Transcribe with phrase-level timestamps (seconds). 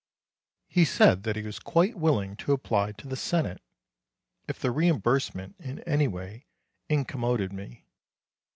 [0.67, 3.61] He said that he was quite willing to apply to the Senate,
[4.47, 6.47] if the reimbursement in any way
[6.89, 7.85] incommoded me.